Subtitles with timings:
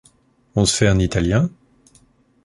[0.55, 1.51] On se fait un italien?